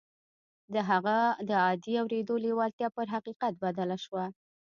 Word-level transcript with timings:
د 0.73 0.75
هغه 0.89 1.17
د 1.49 1.51
عادي 1.65 1.93
اورېدو 2.01 2.35
لېوالتیا 2.43 2.87
پر 2.95 3.05
حقیقت 3.15 3.53
بدله 3.63 3.97
شوه 4.05 4.25